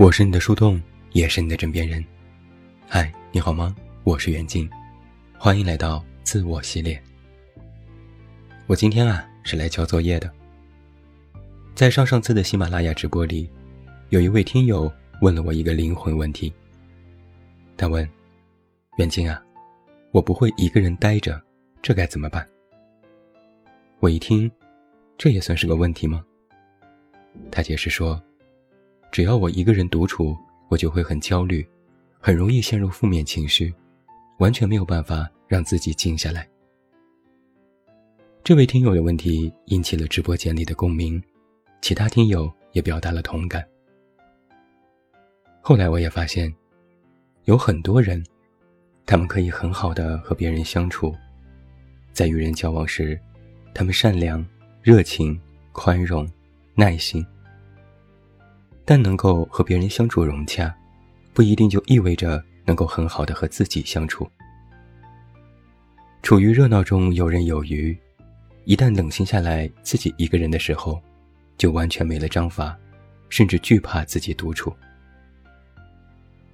[0.00, 0.80] 我是你的树洞，
[1.12, 2.02] 也是你的枕边人。
[2.88, 3.76] 嗨，你好吗？
[4.02, 4.66] 我是袁静，
[5.36, 6.98] 欢迎来到自我系列。
[8.66, 10.32] 我今天啊是来交作业的。
[11.74, 13.46] 在上上次的喜马拉雅直播里，
[14.08, 14.90] 有一位听友
[15.20, 16.50] 问了我一个灵魂问题。
[17.76, 18.08] 他问
[18.96, 19.44] ：“袁静啊，
[20.12, 21.38] 我不会一个人待着，
[21.82, 22.48] 这该怎么办？”
[24.00, 24.50] 我一听，
[25.18, 26.24] 这也算是个问题吗？
[27.52, 28.18] 他解释说。
[29.10, 30.36] 只要我一个人独处，
[30.68, 31.66] 我就会很焦虑，
[32.20, 33.74] 很容易陷入负面情绪，
[34.38, 36.48] 完全没有办法让自己静下来。
[38.44, 41.20] 这位听友的问题引起了直播间里的共鸣，
[41.82, 43.66] 其他听友也表达了同感。
[45.60, 46.52] 后来我也发现，
[47.44, 48.24] 有很多人，
[49.06, 51.14] 他们可以很好的和别人相处，
[52.12, 53.20] 在与人交往时，
[53.74, 54.44] 他们善良、
[54.82, 55.38] 热情、
[55.72, 56.28] 宽容、
[56.74, 57.24] 耐心。
[58.90, 60.74] 但能够和别人相处融洽，
[61.32, 64.28] 不一定就意味着能够很好的和自己相处。
[66.24, 67.96] 处于热闹中游刃有余，
[68.64, 71.00] 一旦冷静下来，自己一个人的时候，
[71.56, 72.76] 就完全没了章法，
[73.28, 74.74] 甚至惧怕自己独处。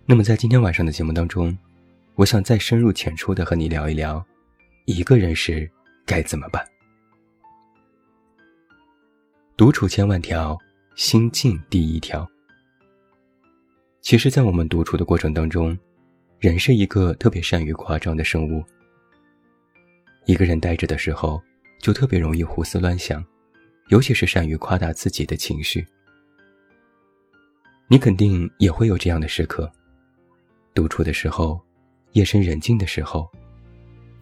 [0.04, 1.56] 那么在今天晚上的节目当中，
[2.16, 4.22] 我想再深入浅出的和你聊一聊，
[4.84, 5.66] 一个人时
[6.04, 6.62] 该怎么办。
[9.56, 10.54] 独处千万条。
[10.96, 12.26] 心境第一条。
[14.00, 15.78] 其实，在我们独处的过程当中，
[16.38, 18.64] 人是一个特别善于夸张的生物。
[20.24, 21.38] 一个人呆着的时候，
[21.80, 23.22] 就特别容易胡思乱想，
[23.88, 25.86] 尤其是善于夸大自己的情绪。
[27.88, 29.70] 你肯定也会有这样的时刻：
[30.74, 31.60] 独处的时候，
[32.12, 33.30] 夜深人静的时候，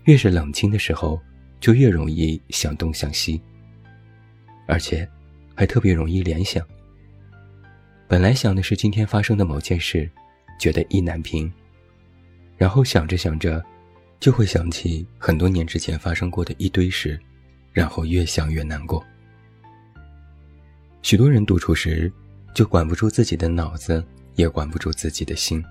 [0.06, 1.22] 越是冷清的时候，
[1.60, 3.40] 就越容易想东想西，
[4.66, 5.08] 而且。
[5.54, 6.66] 还特别容易联想。
[8.06, 10.08] 本来想的是今天发生的某件事，
[10.58, 11.50] 觉得意难平。
[12.56, 13.64] 然后想着想着，
[14.20, 17.18] 就会想起很多年之前发生过的一堆事，
[17.72, 19.04] 然后越想越难过。
[21.02, 22.10] 许多人独处时，
[22.54, 24.04] 就管不住自己的脑子，
[24.36, 25.62] 也管不住自己的心。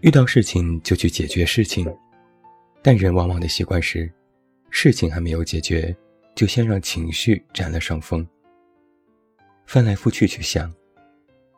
[0.00, 1.92] 遇到事情就去解决事情，
[2.82, 4.12] 但人往往的习惯是，
[4.70, 5.96] 事情还没有解决。
[6.34, 8.26] 就先让情绪占了上风，
[9.66, 10.72] 翻来覆去去想，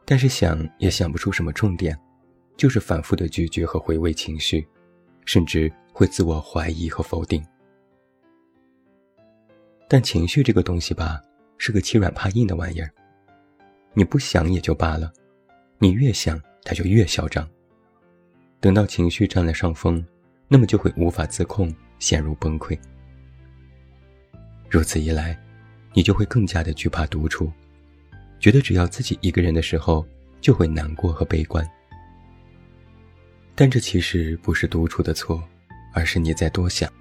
[0.05, 1.99] 但是想也想不出什么重点，
[2.57, 4.67] 就是反复的咀嚼和回味情绪，
[5.25, 7.45] 甚至会自我怀疑和否定。
[9.89, 11.23] 但情绪这个东西吧，
[11.57, 12.91] 是个欺软怕硬的玩意儿，
[13.93, 15.13] 你不想也就罢了，
[15.79, 17.49] 你越想它就越嚣张。
[18.61, 20.05] 等到情绪占了上风，
[20.49, 22.77] 那么就会无法自控，陷入崩溃。
[24.69, 25.39] 如此一来，
[25.93, 27.53] 你就会更加的惧怕独处，
[28.41, 30.07] 觉得只要自己一个人的时候
[30.41, 31.65] 就会难过和悲观。
[33.55, 35.43] 但这其实不是独处的错，
[35.93, 36.93] 而是你在多想。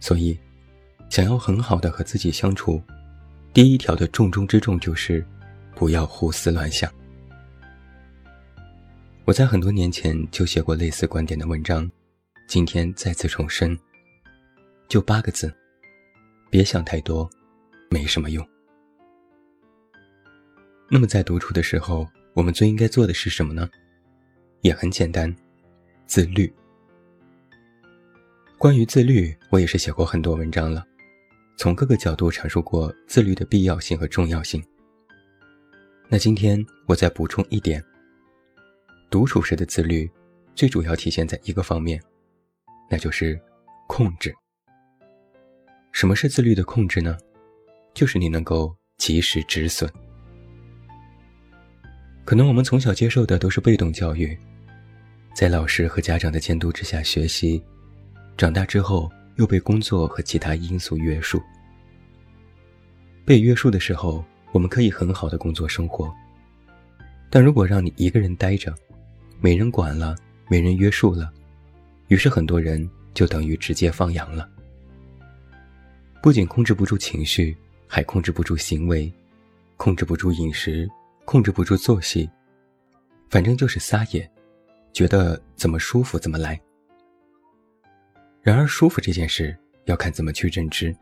[0.00, 0.38] 所以，
[1.10, 2.82] 想要很好的和自己相处，
[3.52, 5.24] 第一条的重中之重就是
[5.74, 6.90] 不要胡思乱想。
[9.26, 11.90] 我在很多年前就写过类似观点的文章，
[12.46, 13.78] 今天再次重申，
[14.88, 15.54] 就八个字。
[16.54, 17.28] 别想太多，
[17.90, 18.48] 没什么用。
[20.88, 23.68] 那么在独处的时候，我们最应该做的是什么呢？
[24.60, 25.34] 也很简单，
[26.06, 26.54] 自律。
[28.56, 30.86] 关于自律，我也是写过很多文章了，
[31.56, 34.64] 从各个角度阐述过自律的必要性和重要性。
[36.08, 37.82] 那今天我再补充一点，
[39.10, 40.08] 独处时的自律，
[40.54, 42.00] 最主要体现在一个方面，
[42.88, 43.36] 那就是
[43.88, 44.32] 控制。
[45.94, 47.16] 什么是自律的控制呢？
[47.94, 49.88] 就是你能够及时止损。
[52.24, 54.36] 可能我们从小接受的都是被动教育，
[55.36, 57.62] 在老师和家长的监督之下学习，
[58.36, 61.40] 长大之后又被工作和其他因素约束。
[63.24, 66.12] 被约束的时候，我们可以很好的工作生活，
[67.30, 68.74] 但如果让你一个人待着，
[69.40, 70.16] 没人管了，
[70.48, 71.32] 没人约束了，
[72.08, 74.50] 于是很多人就等于直接放羊了。
[76.24, 77.54] 不仅控制不住情绪，
[77.86, 79.12] 还控制不住行为，
[79.76, 80.88] 控制不住饮食，
[81.26, 82.26] 控制不住作息，
[83.28, 84.26] 反正就是撒野，
[84.90, 86.58] 觉得怎么舒服怎么来。
[88.40, 89.54] 然而，舒服这件事
[89.84, 90.96] 要看怎么去认知。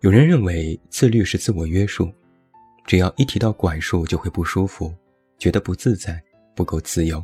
[0.00, 2.10] 有人认为自律是自我约束，
[2.86, 4.90] 只要一提到管束就会不舒服，
[5.36, 6.18] 觉得不自在，
[6.54, 7.22] 不够自由。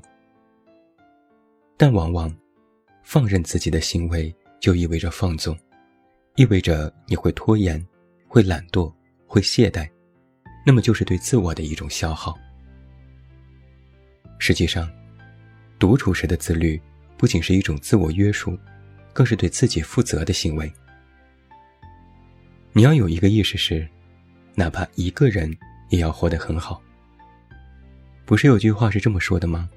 [1.79, 2.31] 但往往，
[3.03, 4.31] 放任自己的行为
[4.61, 5.59] 就意味着放纵。
[6.37, 7.85] 意味着你会拖延，
[8.27, 8.93] 会懒惰，
[9.27, 9.89] 会懈怠，
[10.65, 12.35] 那么就是对自我的一种消耗。
[14.39, 14.91] 实际上，
[15.79, 16.81] 独处时的自律
[17.19, 18.59] 不仅是一种自我约束，
[19.13, 20.73] 更是对自己负责的行为。
[22.73, 23.87] 你要有一个意识是，
[24.55, 25.55] 哪怕一个人
[25.91, 26.83] 也要活得很好。
[28.25, 29.69] 不是有句话是这么说的吗？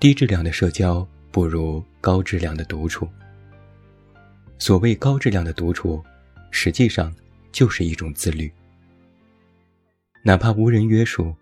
[0.00, 3.08] 低质量的社交不如高质量的独处。
[4.60, 6.00] 所谓高质量的独处，
[6.52, 7.12] 实际上
[7.50, 8.48] 就是一种自律。
[10.22, 11.34] 哪怕无人约束，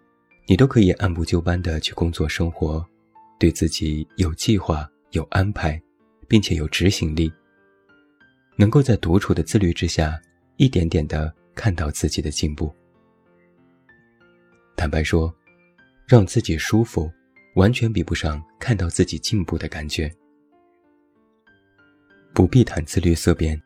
[0.47, 2.83] 你都可以按部就班的去工作生活，
[3.39, 5.79] 对自己有计划、有安排，
[6.27, 7.31] 并且有执行力。
[8.57, 10.19] 能够在独处的自律之下，
[10.57, 12.75] 一点点的看到自己的进步。
[14.75, 15.31] 坦白说。
[16.11, 17.13] 让自己舒服，
[17.57, 20.11] 完全比不上看到自己进步的感觉。
[22.39, 23.61] 不必谈自律色变，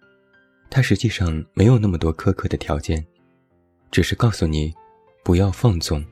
[0.71, 3.05] 它实际上没有那么多苛刻的条件，
[3.91, 4.73] 只是告诉你，
[5.23, 6.03] 不要放纵，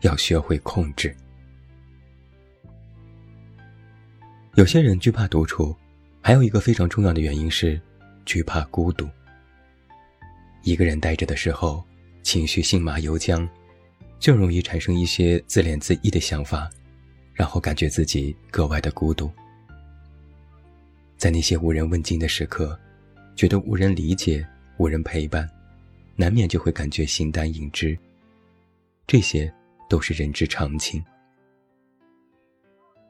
[0.00, 1.16] 要学会控制。
[4.56, 5.72] 有些人惧怕独处，
[6.20, 7.80] 还有一个非常重要的原因是
[8.24, 9.08] 惧怕孤独。
[10.64, 11.84] 一个人待着的时候，
[12.24, 13.48] 情绪性马由缰。
[14.18, 16.68] 就容易产生一些自怜自艾的想法，
[17.32, 19.30] 然后感觉自己格外的孤独。
[21.18, 22.78] 在那些无人问津的时刻，
[23.34, 24.46] 觉得无人理解、
[24.78, 25.50] 无人陪伴，
[26.14, 27.98] 难免就会感觉形单影只。
[29.04, 29.52] 这些
[29.88, 31.04] 都是人之常情。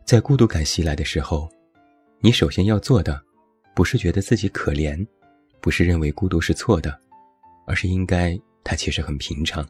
[0.06, 1.52] 在孤独感袭来的时候，
[2.20, 3.22] 你首先要做的，
[3.74, 5.06] 不是觉得自己可怜，
[5.60, 6.98] 不是认为孤独是错的，
[7.66, 9.68] 而是应该它其实很平常。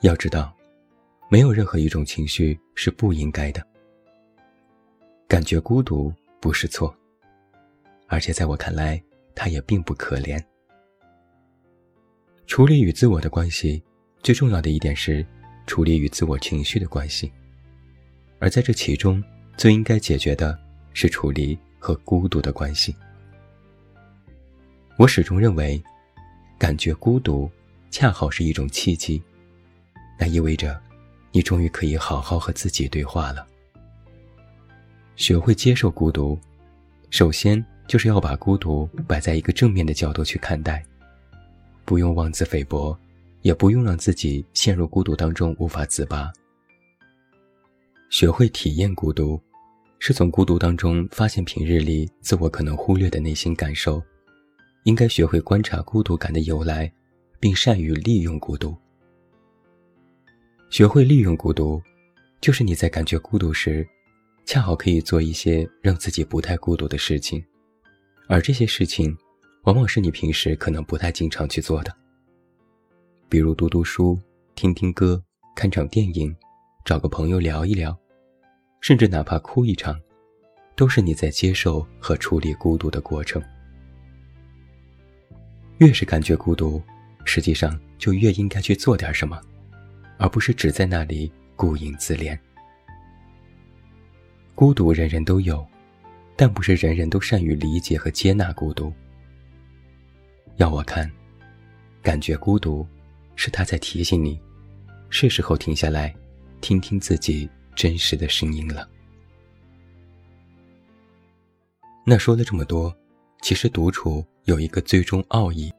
[0.00, 0.52] 要知道，
[1.28, 3.64] 没有任何一种情绪是不应该的。
[5.28, 6.94] 感觉孤独不是错，
[8.06, 9.00] 而且在我看来，
[9.34, 10.42] 他也并不可怜。
[12.46, 13.82] 处理与自我的关系，
[14.22, 15.24] 最重要的一点是
[15.66, 17.30] 处理与自我情绪的关系，
[18.38, 19.22] 而在这其中，
[19.56, 20.58] 最应该解决的
[20.94, 22.96] 是处理和孤独的关系。
[24.96, 25.82] 我始终认为，
[26.58, 27.50] 感觉孤独，
[27.90, 29.22] 恰好是一种契机。
[30.18, 30.80] 那意味着，
[31.32, 33.46] 你终于可以好好和自己对话了。
[35.20, 36.36] 学会接受孤独，
[37.10, 40.82] 首先就是要把孤独摆在一个正面的角度去看待，
[41.84, 42.98] 不用妄自菲薄，
[43.42, 46.32] 也不用让自己陷入孤独当中无法自拔。
[48.08, 49.38] 学会体验孤独，
[49.98, 54.02] 是从孤独当中发现平日里自我可能忽略的内心感受，
[54.84, 56.90] 应该学会观察孤独感的由来，
[57.38, 58.74] 并善于利用孤独。
[60.70, 61.78] 学会利用孤独，
[62.40, 63.86] 就是你在感觉孤独时，
[64.44, 67.44] 恰好可以做一些让自己不太孤独的事情，
[68.26, 69.16] 而这些事情，
[69.62, 71.94] 往往是你平时可能不太经常去做的。
[73.28, 74.18] 比如读读书、
[74.54, 75.22] 听听歌、
[75.54, 76.34] 看场电影、
[76.84, 77.96] 找个朋友聊一聊，
[78.80, 80.00] 甚至哪怕哭一场，
[80.74, 83.40] 都是你在接受和处理孤独的过程。
[85.78, 86.82] 越是感觉孤独，
[87.24, 89.40] 实际上就越应该去做点什么。
[90.18, 92.38] 而不是只在那里顾影自怜。
[94.60, 95.66] 孤独人人都有，
[96.36, 98.92] 但不是人人都善于理解和接纳孤独。
[100.56, 101.10] 要我看，
[102.02, 102.86] 感觉孤独，
[103.36, 104.38] 是他在提醒你，
[105.08, 106.14] 是时候停下来，
[106.60, 108.86] 听听自己真实的声音了。
[112.04, 112.94] 那说了这么多，
[113.40, 115.72] 其实独处有一个最终奥义，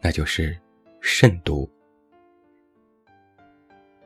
[0.00, 0.58] 那就是
[1.00, 1.70] 慎独。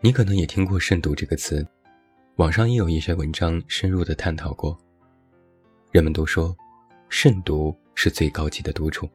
[0.02, 1.66] 你可能也听过“慎独”这个词，
[2.40, 4.75] 网上也有一些文章深入的探讨过。
[5.90, 6.56] 人们都说，
[7.11, 9.06] 慎独是最高级的独处。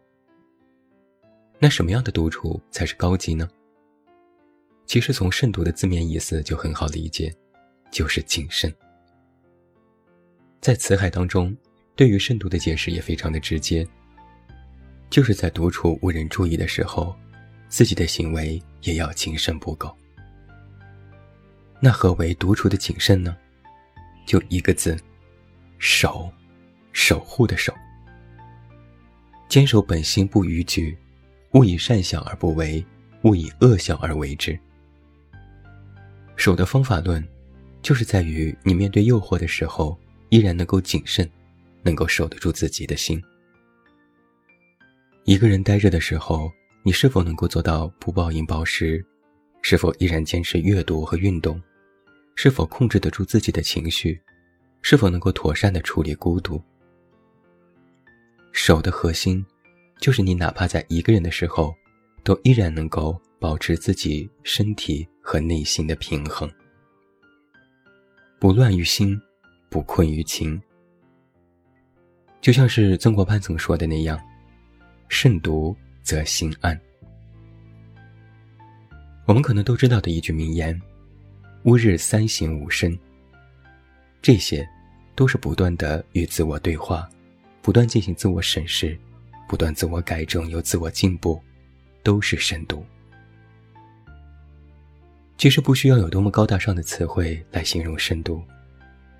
[1.57, 3.49] 那什么样的独处才是高级呢？
[4.85, 7.35] 其实从“慎独”的字面意思就很好理解，
[7.89, 8.71] 就是谨慎。
[10.61, 11.57] 在《辞海》当中，
[11.95, 13.87] 对于慎独的解释也非常的直接，
[15.09, 17.15] 就是在独处无人注意的时候，
[17.69, 19.91] 自己的行为也要谨慎不苟。
[21.85, 23.37] 那何为独处的谨慎呢？
[24.25, 24.97] 就一个字，
[25.77, 26.27] 守，
[26.91, 27.71] 守护的守。
[29.47, 30.97] 坚守本心不逾矩，
[31.51, 32.83] 勿以善小而不为，
[33.21, 34.59] 勿以恶小而为之。
[36.35, 37.23] 守的方法论，
[37.83, 39.95] 就是在于你面对诱惑的时候，
[40.29, 41.29] 依然能够谨慎，
[41.83, 43.21] 能够守得住自己的心。
[45.23, 46.51] 一个人待着的时候，
[46.81, 49.05] 你是否能够做到不暴饮暴食？
[49.61, 51.61] 是否依然坚持阅读和运动？
[52.35, 54.21] 是否控制得住自己的情绪？
[54.81, 56.61] 是否能够妥善的处理孤独？
[58.51, 59.43] 守的核心，
[59.99, 61.73] 就是你哪怕在一个人的时候，
[62.23, 66.49] 都依然能够保持自己身体和内心的平衡，
[68.39, 69.19] 不乱于心，
[69.69, 70.61] 不困于情。
[72.41, 74.19] 就像是曾国藩曾说的那样
[75.09, 76.79] ：“慎独则心安。”
[79.25, 80.79] 我们可能都知道的一句名言
[81.65, 82.97] ：“吾日三省吾身。”
[84.21, 84.67] 这些，
[85.15, 87.09] 都是不断的与自我对话，
[87.61, 88.97] 不断进行自我审视，
[89.47, 91.41] 不断自我改正又自我进步，
[92.03, 92.85] 都是深度。
[95.37, 98.41] 其实不需要有多么高大上的词汇来形容深度，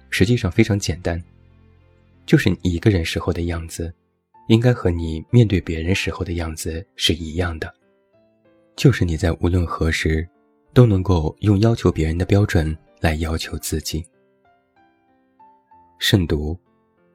[0.10, 1.22] 实际上非常简单，
[2.26, 3.94] 就是你一个人时候的样子，
[4.48, 7.74] 应该和你面对别人时候的样子是一样的，
[8.76, 10.28] 就是你在无论何时，
[10.76, 14.06] 都能够用要求别人的标准来要求自己。
[16.00, 16.60] 慎独，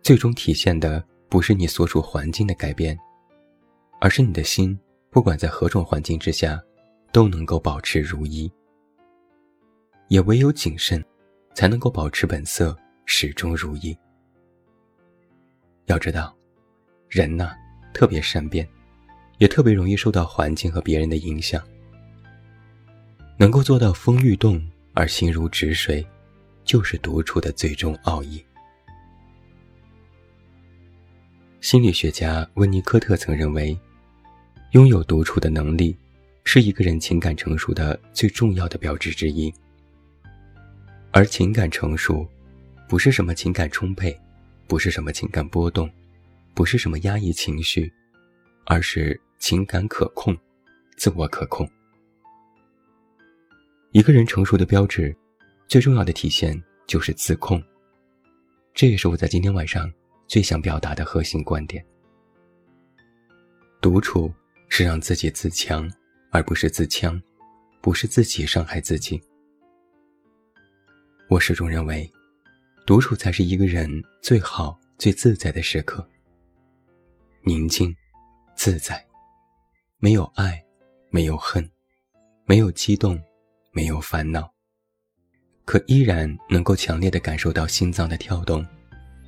[0.00, 2.98] 最终体现的不是你所处环境的改变，
[4.00, 4.76] 而是你的心，
[5.10, 6.58] 不管在何种环境之下，
[7.12, 8.50] 都能够保持如一。
[10.08, 11.04] 也唯有谨慎，
[11.54, 12.74] 才能够保持本色，
[13.04, 13.94] 始终如一。
[15.84, 16.34] 要知道，
[17.10, 17.52] 人呐，
[17.92, 18.66] 特别善变，
[19.36, 21.62] 也特别容易受到环境和别人的影响。
[23.40, 26.06] 能够做到风欲动而心如止水，
[26.62, 28.44] 就是独处的最终奥义。
[31.62, 33.74] 心理学家温尼科特曾认为，
[34.72, 35.96] 拥有独处的能力，
[36.44, 39.50] 是一个人情感成熟的最重要的标志之一。
[41.10, 42.28] 而情感成熟，
[42.86, 44.14] 不是什么情感充沛，
[44.66, 45.90] 不是什么情感波动，
[46.52, 47.90] 不是什么压抑情绪，
[48.66, 50.36] 而是情感可控，
[50.98, 51.66] 自我可控。
[53.92, 55.16] 一个人成熟的标志，
[55.66, 57.60] 最重要的体现就是自控。
[58.72, 59.92] 这也是我在今天晚上
[60.28, 61.84] 最想表达的核心观点。
[63.80, 64.32] 独处
[64.68, 65.90] 是让自己自强，
[66.30, 67.20] 而不是自强，
[67.80, 69.20] 不是自己伤害自己。
[71.28, 72.08] 我始终认为，
[72.86, 73.90] 独处才是一个人
[74.22, 76.08] 最好、最自在的时刻。
[77.42, 77.92] 宁静、
[78.54, 79.04] 自在，
[79.98, 80.64] 没有爱，
[81.08, 81.68] 没有恨，
[82.44, 83.20] 没有激动，
[83.72, 84.52] 没有烦恼，
[85.64, 88.66] 可依然能够强烈的感受到心脏的跳动，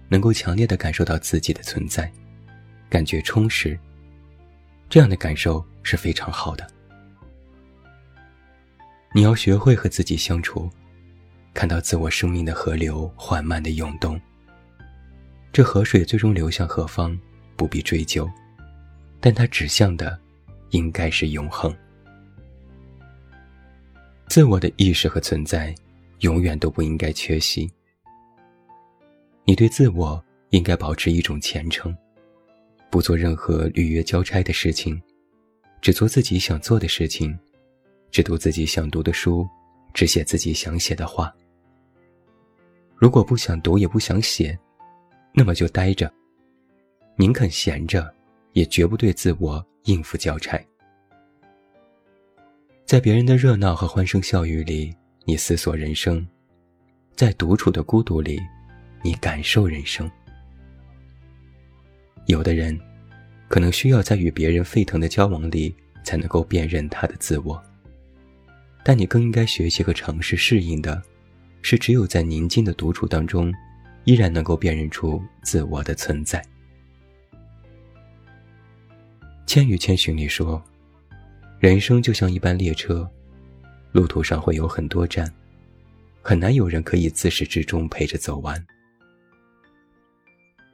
[0.09, 2.11] 能够强烈的感受到自己的存在，
[2.91, 3.79] 感觉充实。
[4.89, 6.67] 这样的感受是非常好的。
[9.15, 10.71] 你要学会和自己相处。
[11.55, 14.19] 看到自我生命的河流缓慢的涌动，
[15.53, 17.15] 这河水最终流向何方，
[17.57, 18.27] 不必追究，
[19.21, 20.19] 但它指向的，
[20.71, 21.71] 应该是永恒。
[24.33, 25.75] 自我的意识和存在，
[26.21, 27.71] 永远都不应该缺席。
[29.45, 31.95] 你对自我应该保持一种虔诚，
[32.91, 34.99] 不做任何履约交差的事情，
[35.83, 37.39] 只做自己想做的事情，
[38.11, 39.47] 只读自己想读的书，
[39.93, 41.31] 只写自己想写的话。
[42.97, 44.59] 如果不想读也不想写，
[45.35, 46.11] 那么就待着。
[47.17, 48.11] 宁肯闲着，
[48.55, 50.59] 也绝不对自我应付交差。
[52.93, 54.95] 在别人的热闹和欢声笑语里，
[55.25, 56.23] 你思索人生；
[57.17, 58.39] 在独处的孤独里，
[59.03, 60.11] 你感受人生。
[62.27, 62.79] 有的人，
[63.49, 67.59] 可能需要在与别人沸腾的交往里，才能够辨认他的自我。
[68.85, 71.03] 但你更应该学习和尝试适应的。
[71.63, 73.51] 是只有在宁静的独处当中，
[74.05, 76.45] 依然能够辨认出自我的存在。
[79.47, 80.63] 《千与千寻》里说
[81.63, 83.09] ：“人生就像一班列车，
[83.93, 85.33] 路途上会有很多站，
[86.21, 88.61] 很难有人可以自始至终陪着走完。”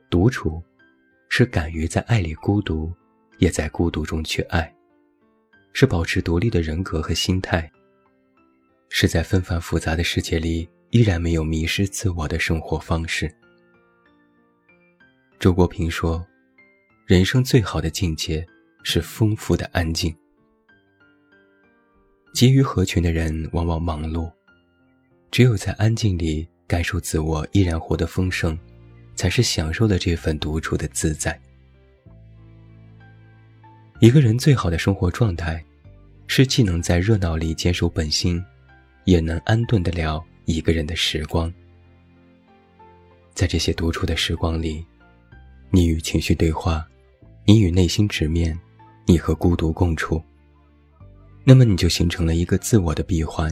[0.09, 0.62] 独处，
[1.28, 2.90] 是敢于在爱里孤独，
[3.37, 4.64] 也在孤独中去爱；
[5.75, 7.68] 是保持独立的人格和心态；
[8.88, 10.66] 是在纷繁复杂的世界里。
[10.90, 13.30] 依然没有迷失自我的生活方式。
[15.38, 16.26] 周国平说
[17.04, 18.42] ：“人生最好的境界
[18.83, 20.16] 是丰富的安静。
[22.38, 24.30] 急于合群的人往往忙碌，
[25.28, 28.57] 只有在安静里感受自我依然活得丰盛，
[29.16, 31.37] 才是享受了这份独处的自在。
[33.99, 35.61] 一个人最好的生活状态，
[36.28, 38.40] 是既能在热闹里坚守本心，
[39.04, 41.52] 也能安顿得了。”一个人的时光，
[43.35, 44.87] 在这些独处的时光里，
[45.71, 46.87] 你与情绪对话，
[47.45, 48.57] 你与内心直面，
[49.07, 50.23] 你和孤独共处。
[51.49, 53.50] 那么你就形成了一个自我的闭环，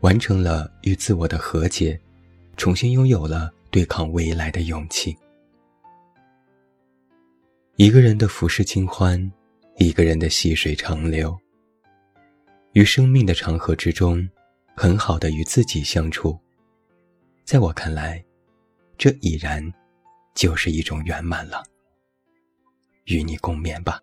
[0.00, 1.98] 完成了与自我的和解，
[2.58, 5.16] 重新拥有了对抗未来的勇气。
[7.76, 9.32] 一个人的浮世清欢，
[9.78, 11.34] 一个人的细水长流。
[12.74, 14.28] 于生命的长河之中，
[14.76, 16.38] 很好的与自己相处，
[17.46, 18.22] 在我看来，
[18.98, 19.64] 这已然
[20.34, 21.62] 就是一种圆满了。
[23.06, 24.02] 与你共勉吧。